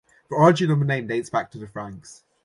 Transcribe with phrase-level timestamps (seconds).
[0.31, 2.23] The origin of this name dates back to the Franks.